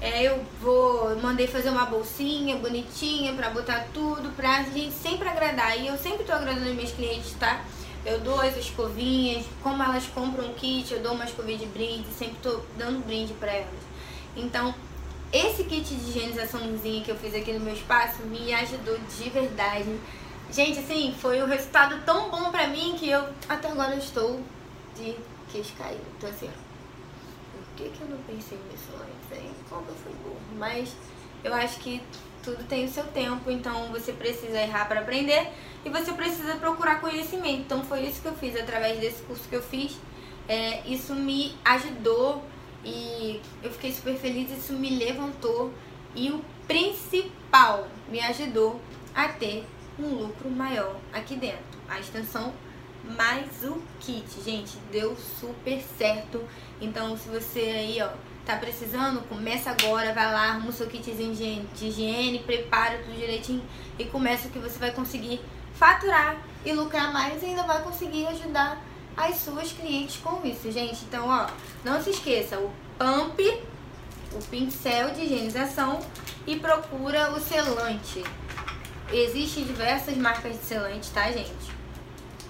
É, 0.00 0.22
eu 0.22 0.42
vou, 0.60 1.14
mandei 1.20 1.46
fazer 1.46 1.68
uma 1.68 1.84
bolsinha 1.84 2.56
bonitinha 2.56 3.34
pra 3.34 3.50
botar 3.50 3.86
tudo, 3.92 4.34
pra 4.34 4.62
gente 4.62 4.92
sempre 4.94 5.28
agradar. 5.28 5.78
E 5.78 5.86
eu 5.86 5.98
sempre 5.98 6.24
tô 6.24 6.32
agradando 6.32 6.74
meus 6.74 6.92
clientes, 6.92 7.34
tá? 7.38 7.62
Eu 8.04 8.18
dou 8.20 8.40
as 8.40 8.56
escovinhas, 8.56 9.44
como 9.62 9.82
elas 9.82 10.06
compram 10.06 10.46
um 10.46 10.54
kit, 10.54 10.92
eu 10.92 11.02
dou 11.02 11.12
uma 11.12 11.24
escovinha 11.24 11.58
de 11.58 11.66
brinde, 11.66 12.06
sempre 12.12 12.36
tô 12.42 12.60
dando 12.78 13.04
brinde 13.04 13.34
pra 13.34 13.52
elas. 13.52 13.68
Então, 14.34 14.74
esse 15.32 15.64
kit 15.64 15.94
de 15.94 16.10
higienizaçãozinha 16.10 17.04
que 17.04 17.10
eu 17.10 17.16
fiz 17.16 17.34
aqui 17.34 17.52
no 17.52 17.60
meu 17.60 17.74
espaço 17.74 18.22
me 18.22 18.52
ajudou 18.54 18.98
de 18.98 19.30
verdade. 19.30 20.00
Gente, 20.50 20.80
assim, 20.80 21.14
foi 21.20 21.42
um 21.42 21.46
resultado 21.46 22.02
tão 22.04 22.30
bom 22.30 22.50
pra 22.50 22.66
mim 22.66 22.96
que 22.98 23.08
eu 23.08 23.28
até 23.48 23.70
agora 23.70 23.94
estou 23.94 24.40
de 24.96 25.16
queixo 25.52 25.72
caído. 25.78 26.02
Então 26.16 26.28
assim, 26.28 26.48
ó, 26.48 27.56
por 27.56 27.76
que, 27.76 27.90
que 27.90 28.00
eu 28.00 28.08
não 28.08 28.18
pensei 28.24 28.58
nisso 28.70 28.88
antes, 28.94 29.38
hein? 29.38 29.50
Como 29.68 29.86
eu 29.88 29.94
fui 29.94 30.12
burro? 30.24 30.40
Mas 30.58 30.96
eu 31.44 31.54
acho 31.54 31.78
que 31.78 32.02
tudo 32.42 32.64
tem 32.68 32.84
o 32.84 32.88
seu 32.88 33.04
tempo, 33.04 33.50
então 33.50 33.86
você 33.92 34.12
precisa 34.12 34.60
errar 34.60 34.86
para 34.86 35.00
aprender 35.00 35.48
e 35.84 35.88
você 35.88 36.12
precisa 36.12 36.56
procurar 36.56 37.00
conhecimento. 37.00 37.60
Então 37.60 37.84
foi 37.84 38.02
isso 38.02 38.20
que 38.20 38.28
eu 38.28 38.34
fiz 38.34 38.56
através 38.56 38.98
desse 38.98 39.22
curso 39.22 39.48
que 39.48 39.56
eu 39.56 39.62
fiz. 39.62 39.96
É, 40.48 40.82
isso 40.86 41.14
me 41.14 41.54
ajudou 41.64 42.42
e 42.84 43.40
eu 43.62 43.70
fiquei 43.70 43.92
super 43.92 44.16
feliz, 44.16 44.50
isso 44.50 44.72
me 44.72 44.90
levantou 44.90 45.72
e 46.14 46.30
o 46.30 46.42
principal 46.66 47.88
me 48.08 48.20
ajudou 48.20 48.80
a 49.14 49.28
ter 49.28 49.64
um 49.98 50.08
lucro 50.08 50.50
maior 50.50 50.96
aqui 51.12 51.36
dentro. 51.36 51.78
A 51.88 52.00
extensão 52.00 52.52
mais 53.04 53.64
o 53.64 53.82
kit, 54.00 54.26
gente, 54.44 54.76
deu 54.90 55.16
super 55.16 55.80
certo. 55.98 56.42
Então, 56.80 57.16
se 57.16 57.28
você 57.28 57.60
aí, 57.60 57.98
ó, 58.02 58.10
tá 58.44 58.56
precisando, 58.56 59.26
começa 59.28 59.70
agora, 59.70 60.12
vai 60.12 60.32
lá, 60.32 60.50
arruma 60.50 60.70
o 60.70 60.72
seu 60.72 60.86
kitzinho 60.86 61.34
de 61.74 61.86
higiene, 61.86 62.40
prepara 62.40 62.98
tudo 62.98 63.14
direitinho 63.14 63.62
e 63.98 64.04
começa 64.04 64.48
que 64.48 64.58
você 64.58 64.78
vai 64.78 64.90
conseguir 64.90 65.40
faturar 65.74 66.36
e 66.64 66.72
lucrar 66.72 67.12
mais 67.12 67.42
e 67.42 67.46
ainda 67.46 67.62
vai 67.62 67.82
conseguir 67.82 68.26
ajudar 68.26 68.82
as 69.16 69.36
suas 69.36 69.72
clientes 69.72 70.16
com 70.22 70.46
isso, 70.46 70.70
gente. 70.70 71.04
Então, 71.04 71.28
ó, 71.28 71.46
não 71.84 72.02
se 72.02 72.10
esqueça, 72.10 72.58
o 72.58 72.70
pump, 72.98 73.40
o 74.32 74.44
pincel 74.50 75.10
de 75.10 75.22
higienização 75.22 76.00
e 76.46 76.56
procura 76.56 77.32
o 77.32 77.40
selante. 77.40 78.24
Existem 79.12 79.64
diversas 79.64 80.16
marcas 80.16 80.58
de 80.58 80.64
selante, 80.64 81.10
tá, 81.10 81.30
gente? 81.32 81.80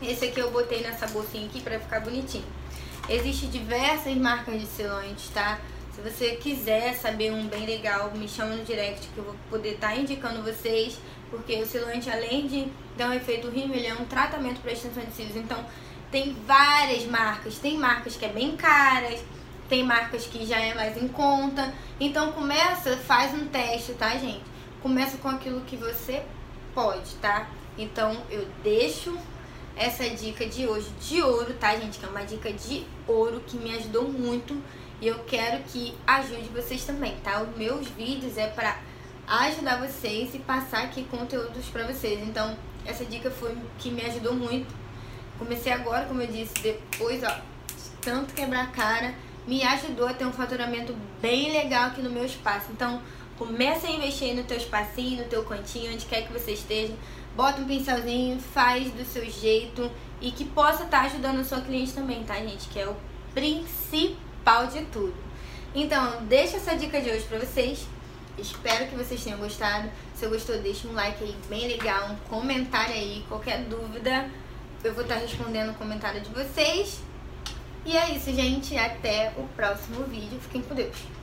Esse 0.02 0.26
aqui 0.26 0.40
eu 0.40 0.50
botei 0.50 0.82
nessa 0.82 1.06
bolsinha 1.09 1.47
aqui 1.47 1.61
pra 1.61 1.78
ficar 1.78 2.00
bonitinho. 2.00 2.44
Existem 3.09 3.50
diversas 3.50 4.14
marcas 4.16 4.61
de 4.61 4.66
selante, 4.66 5.30
tá? 5.30 5.59
Se 6.00 6.11
você 6.11 6.37
quiser 6.37 6.95
saber 6.95 7.30
um 7.30 7.47
bem 7.47 7.66
legal, 7.66 8.11
me 8.12 8.26
chama 8.26 8.54
no 8.54 8.64
direct 8.64 9.07
que 9.09 9.19
eu 9.19 9.25
vou 9.25 9.37
poder 9.50 9.75
estar 9.75 9.88
tá 9.88 9.97
indicando 9.97 10.42
vocês. 10.42 10.99
Porque 11.28 11.54
o 11.57 11.66
selante, 11.66 12.09
além 12.09 12.47
de 12.47 12.69
dar 12.97 13.11
um 13.11 13.12
efeito 13.12 13.50
rímel, 13.50 13.76
ele 13.76 13.87
é 13.87 13.92
um 13.92 14.07
tratamento 14.07 14.62
para 14.62 14.73
extensão 14.73 15.04
de 15.04 15.12
cílios. 15.12 15.37
Então, 15.37 15.62
tem 16.11 16.35
várias 16.47 17.04
marcas. 17.04 17.59
Tem 17.59 17.76
marcas 17.76 18.16
que 18.16 18.25
é 18.25 18.30
bem 18.30 18.57
caras, 18.57 19.23
tem 19.69 19.85
marcas 19.85 20.25
que 20.26 20.47
já 20.47 20.59
é 20.59 20.73
mais 20.73 20.97
em 20.97 21.07
conta. 21.07 21.71
Então, 22.00 22.33
começa, 22.33 22.97
faz 22.97 23.35
um 23.35 23.47
teste, 23.49 23.92
tá, 23.92 24.16
gente? 24.16 24.45
Começa 24.80 25.19
com 25.19 25.28
aquilo 25.28 25.61
que 25.62 25.76
você 25.76 26.23
pode, 26.75 27.14
tá? 27.16 27.47
Então, 27.76 28.16
eu 28.30 28.49
deixo 28.64 29.14
essa 29.76 30.09
dica 30.09 30.47
de 30.47 30.66
hoje 30.66 30.88
de 30.99 31.23
ouro, 31.23 31.52
tá, 31.61 31.76
gente? 31.76 31.99
Que 31.99 32.07
é 32.07 32.09
uma 32.09 32.25
dica 32.25 32.50
de 32.50 32.87
ouro 33.07 33.42
que 33.47 33.59
me 33.59 33.76
ajudou 33.76 34.09
muito 34.09 34.59
e 35.00 35.07
eu 35.07 35.19
quero 35.21 35.62
que 35.64 35.95
ajude 36.07 36.49
vocês 36.49 36.85
também, 36.85 37.16
tá? 37.25 37.42
Os 37.42 37.57
meus 37.57 37.88
vídeos 37.88 38.37
é 38.37 38.49
pra 38.49 38.78
ajudar 39.26 39.80
vocês 39.80 40.35
e 40.35 40.38
passar 40.38 40.85
aqui 40.85 41.04
conteúdos 41.04 41.66
pra 41.66 41.87
vocês. 41.87 42.21
Então, 42.21 42.57
essa 42.85 43.04
dica 43.04 43.30
foi 43.30 43.57
que 43.78 43.90
me 43.90 44.02
ajudou 44.02 44.35
muito. 44.35 44.75
Comecei 45.38 45.73
agora, 45.73 46.07
como 46.07 46.21
eu 46.21 46.26
disse, 46.26 46.52
depois, 46.62 47.23
ó, 47.23 47.38
tanto 48.00 48.35
quebrar 48.35 48.64
a 48.64 48.66
cara, 48.66 49.14
me 49.47 49.62
ajudou 49.62 50.07
a 50.07 50.12
ter 50.12 50.26
um 50.26 50.33
faturamento 50.33 50.95
bem 51.21 51.52
legal 51.52 51.87
aqui 51.87 52.02
no 52.02 52.11
meu 52.11 52.25
espaço. 52.25 52.66
Então, 52.71 53.00
começa 53.38 53.87
a 53.87 53.90
investir 53.90 54.35
no 54.35 54.45
teu 54.45 54.57
espacinho, 54.57 55.23
no 55.23 55.28
teu 55.28 55.45
cantinho, 55.45 55.92
onde 55.95 56.04
quer 56.04 56.26
que 56.26 56.33
você 56.33 56.52
esteja 56.52 56.95
bota 57.35 57.61
um 57.61 57.64
pincelzinho, 57.64 58.40
faz 58.40 58.90
do 58.92 59.04
seu 59.04 59.25
jeito 59.28 59.90
e 60.21 60.30
que 60.30 60.45
possa 60.45 60.85
estar 60.85 61.00
tá 61.00 61.07
ajudando 61.07 61.40
a 61.40 61.45
sua 61.45 61.61
cliente 61.61 61.92
também, 61.92 62.23
tá, 62.25 62.35
gente? 62.35 62.69
Que 62.69 62.80
é 62.80 62.88
o 62.88 62.97
principal 63.33 64.30
de 64.73 64.85
tudo. 64.87 65.14
Então, 65.75 66.25
deixa 66.26 66.57
essa 66.57 66.76
dica 66.76 67.00
de 67.00 67.11
hoje 67.11 67.25
pra 67.25 67.38
vocês. 67.38 67.87
Espero 68.37 68.88
que 68.88 68.97
vocês 68.97 69.23
tenham 69.23 69.38
gostado. 69.38 69.88
Se 70.14 70.26
gostou, 70.26 70.59
deixa 70.59 70.88
um 70.88 70.92
like 70.92 71.23
aí 71.23 71.37
bem 71.49 71.69
legal, 71.69 72.11
um 72.11 72.16
comentário 72.28 72.95
aí, 72.95 73.25
qualquer 73.28 73.64
dúvida, 73.64 74.28
eu 74.83 74.92
vou 74.95 75.02
estar 75.02 75.16
respondendo 75.16 75.71
o 75.71 75.75
comentário 75.75 76.21
de 76.21 76.30
vocês. 76.30 77.00
E 77.85 77.97
é 77.97 78.11
isso, 78.11 78.33
gente. 78.35 78.76
Até 78.76 79.33
o 79.37 79.45
próximo 79.57 80.04
vídeo. 80.04 80.38
Fiquem 80.40 80.62
com 80.62 80.75
Deus. 80.75 81.20